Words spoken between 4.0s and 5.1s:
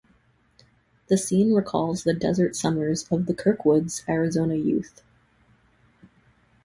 Arizona youth.